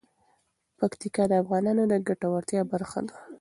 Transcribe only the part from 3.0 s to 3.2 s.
ده.